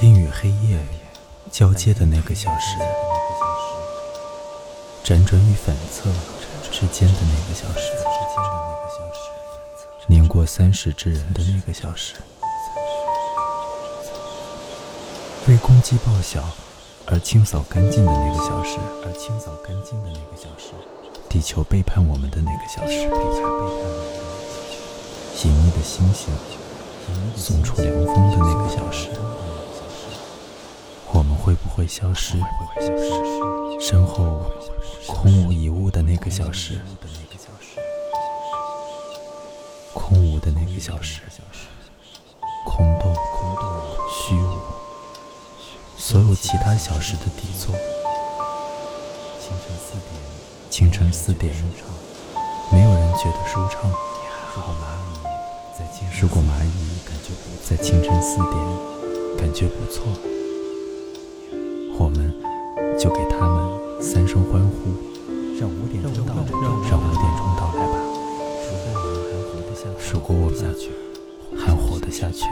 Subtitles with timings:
[0.00, 0.78] 天与黑夜
[1.50, 2.78] 交接的那个小时，
[5.02, 6.08] 辗转与反侧
[6.70, 7.90] 之间的那个小时，
[10.06, 12.14] 年过三十之人的那个小时，
[15.48, 16.48] 为公鸡报晓
[17.06, 20.74] 而清扫干净的那个小时，而清扫干净的那个小时，
[21.28, 23.00] 地球背叛我们的那个小时，
[25.44, 26.32] 隐秘的星星
[27.34, 28.87] 送出凉风的那个小
[31.88, 32.36] 消失？
[33.80, 34.42] 身后
[35.06, 36.78] 空无一物的那个小时，
[39.94, 41.22] 空无的那个小时，
[42.66, 43.14] 空洞、
[44.10, 44.58] 虚无，
[45.96, 47.74] 所有其他小时的底座。
[50.68, 51.54] 清晨四点，
[52.70, 53.90] 没有人觉得舒畅。
[56.20, 56.68] 如果蚂蚁
[57.64, 58.52] 在清晨四点
[59.38, 60.04] 感觉不错。
[62.98, 64.90] 就给他们三声欢呼，
[65.60, 67.94] 让五点钟到，让五点钟到来吧。
[70.12, 70.90] 如果我们还活得下去，
[71.56, 72.44] 还活得下去。